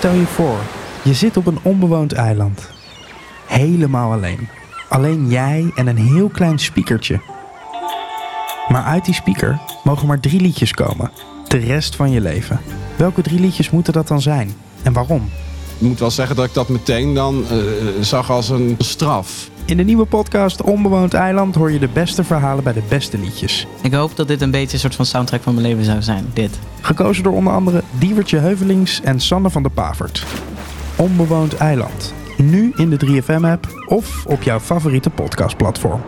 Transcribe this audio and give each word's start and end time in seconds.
Stel 0.00 0.14
je 0.14 0.26
voor, 0.26 0.58
je 1.02 1.14
zit 1.14 1.36
op 1.36 1.46
een 1.46 1.58
onbewoond 1.62 2.12
eiland. 2.12 2.68
Helemaal 3.46 4.12
alleen. 4.12 4.48
Alleen 4.88 5.28
jij 5.28 5.72
en 5.74 5.86
een 5.86 5.96
heel 5.96 6.28
klein 6.28 6.58
speakertje. 6.58 7.20
Maar 8.68 8.84
uit 8.84 9.04
die 9.04 9.14
speaker 9.14 9.60
mogen 9.84 10.06
maar 10.06 10.20
drie 10.20 10.40
liedjes 10.40 10.72
komen. 10.72 11.10
De 11.48 11.58
rest 11.58 11.96
van 11.96 12.10
je 12.10 12.20
leven. 12.20 12.60
Welke 12.96 13.22
drie 13.22 13.40
liedjes 13.40 13.70
moeten 13.70 13.92
dat 13.92 14.08
dan 14.08 14.20
zijn? 14.20 14.54
En 14.82 14.92
waarom? 14.92 15.30
Ik 15.78 15.86
moet 15.86 15.98
wel 15.98 16.10
zeggen 16.10 16.36
dat 16.36 16.44
ik 16.44 16.54
dat 16.54 16.68
meteen 16.68 17.14
dan 17.14 17.44
eh, 17.50 17.56
zag 18.00 18.30
als 18.30 18.48
een 18.48 18.74
straf. 18.78 19.48
In 19.70 19.76
de 19.76 19.82
nieuwe 19.82 20.04
podcast 20.04 20.62
Onbewoond 20.62 21.14
Eiland 21.14 21.54
hoor 21.54 21.72
je 21.72 21.78
de 21.78 21.88
beste 21.88 22.24
verhalen 22.24 22.64
bij 22.64 22.72
de 22.72 22.82
beste 22.88 23.18
liedjes. 23.18 23.66
Ik 23.82 23.92
hoop 23.92 24.16
dat 24.16 24.28
dit 24.28 24.40
een 24.40 24.50
beetje 24.50 24.72
een 24.72 24.78
soort 24.78 24.94
van 24.94 25.04
soundtrack 25.04 25.42
van 25.42 25.54
mijn 25.54 25.66
leven 25.66 25.84
zou 25.84 26.02
zijn. 26.02 26.30
Dit. 26.32 26.58
Gekozen 26.80 27.22
door 27.22 27.32
onder 27.32 27.52
andere 27.52 27.82
Diewertje 27.98 28.38
Heuvelings 28.38 29.00
en 29.00 29.20
Sanne 29.20 29.50
van 29.50 29.62
der 29.62 29.72
Pavert. 29.72 30.26
Onbewoond 30.96 31.56
Eiland. 31.56 32.14
Nu 32.36 32.72
in 32.76 32.90
de 32.90 33.06
3FM-app 33.06 33.84
of 33.86 34.26
op 34.26 34.42
jouw 34.42 34.60
favoriete 34.60 35.10
podcastplatform. 35.10 36.00